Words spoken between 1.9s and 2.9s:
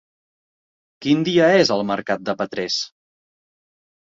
mercat de Petrés?